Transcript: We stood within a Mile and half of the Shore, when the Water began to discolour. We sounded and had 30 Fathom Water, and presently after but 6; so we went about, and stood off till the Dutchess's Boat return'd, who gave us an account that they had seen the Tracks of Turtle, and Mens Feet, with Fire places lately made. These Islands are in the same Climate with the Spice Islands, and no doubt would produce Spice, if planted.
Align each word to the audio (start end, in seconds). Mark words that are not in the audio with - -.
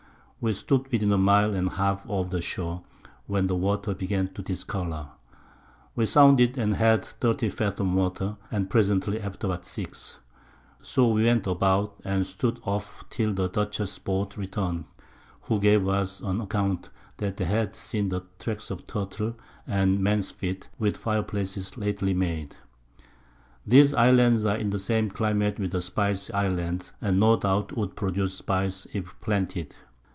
We 0.43 0.53
stood 0.53 0.91
within 0.91 1.11
a 1.13 1.19
Mile 1.19 1.53
and 1.53 1.69
half 1.69 2.03
of 2.09 2.31
the 2.31 2.41
Shore, 2.41 2.81
when 3.27 3.45
the 3.45 3.53
Water 3.55 3.93
began 3.93 4.29
to 4.33 4.41
discolour. 4.41 5.09
We 5.95 6.07
sounded 6.07 6.57
and 6.57 6.73
had 6.73 7.05
30 7.05 7.49
Fathom 7.49 7.93
Water, 7.93 8.37
and 8.49 8.67
presently 8.67 9.21
after 9.21 9.47
but 9.47 9.65
6; 9.65 10.17
so 10.81 11.09
we 11.09 11.25
went 11.25 11.45
about, 11.45 11.95
and 12.03 12.25
stood 12.25 12.59
off 12.63 13.03
till 13.11 13.35
the 13.35 13.49
Dutchess's 13.49 13.99
Boat 13.99 14.35
return'd, 14.35 14.85
who 15.41 15.59
gave 15.59 15.87
us 15.87 16.21
an 16.21 16.41
account 16.41 16.89
that 17.17 17.37
they 17.37 17.45
had 17.45 17.75
seen 17.75 18.09
the 18.09 18.23
Tracks 18.39 18.71
of 18.71 18.87
Turtle, 18.87 19.35
and 19.67 19.99
Mens 19.99 20.31
Feet, 20.31 20.67
with 20.79 20.97
Fire 20.97 21.21
places 21.21 21.77
lately 21.77 22.15
made. 22.15 22.55
These 23.67 23.93
Islands 23.93 24.43
are 24.45 24.57
in 24.57 24.71
the 24.71 24.79
same 24.79 25.11
Climate 25.11 25.59
with 25.59 25.73
the 25.73 25.81
Spice 25.81 26.31
Islands, 26.31 26.93
and 26.99 27.19
no 27.19 27.35
doubt 27.35 27.77
would 27.77 27.95
produce 27.95 28.33
Spice, 28.33 28.87
if 28.91 29.21
planted. 29.21 29.75